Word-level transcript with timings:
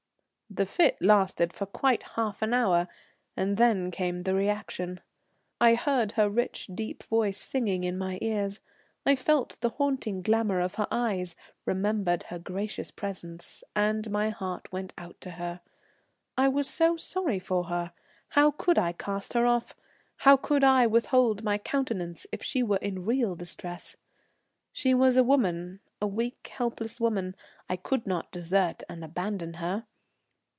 The 0.53 0.65
fit 0.65 0.97
lasted 1.01 1.53
for 1.53 1.65
quite 1.65 2.03
half 2.03 2.41
an 2.41 2.53
hour, 2.53 2.89
and 3.37 3.55
then 3.55 3.89
came 3.89 4.19
the 4.19 4.33
reaction. 4.33 4.99
I 5.61 5.75
heard 5.75 6.11
her 6.13 6.29
rich 6.29 6.67
deep 6.75 7.03
voice 7.03 7.37
singing 7.37 7.85
in 7.85 7.97
my 7.97 8.19
ears, 8.21 8.59
I 9.05 9.15
felt 9.15 9.57
the 9.61 9.69
haunting 9.69 10.21
glamour 10.21 10.59
of 10.59 10.75
her 10.75 10.89
eyes, 10.91 11.37
remembered 11.65 12.23
her 12.23 12.37
gracious 12.37 12.91
presence, 12.91 13.63
and 13.77 14.11
my 14.11 14.29
heart 14.29 14.69
went 14.73 14.91
out 14.97 15.21
to 15.21 15.29
her. 15.31 15.61
I 16.37 16.49
was 16.49 16.69
so 16.69 16.97
sorry 16.97 17.39
for 17.39 17.67
her: 17.67 17.93
how 18.27 18.51
could 18.51 18.77
I 18.77 18.91
cast 18.91 19.31
her 19.31 19.45
off? 19.45 19.73
How 20.17 20.35
could 20.35 20.65
I 20.65 20.85
withhold 20.85 21.45
my 21.45 21.57
countenance 21.59 22.27
if 22.33 22.43
she 22.43 22.61
were 22.61 22.75
in 22.79 23.05
real 23.05 23.35
distress? 23.35 23.95
She 24.73 24.93
was 24.93 25.15
a 25.15 25.23
woman 25.23 25.79
a 26.01 26.07
weak, 26.07 26.51
helpless 26.53 26.99
woman; 26.99 27.37
I 27.69 27.77
could 27.77 28.05
not 28.05 28.33
desert 28.33 28.83
and 28.89 29.01
abandon 29.05 29.53
her. 29.53 29.85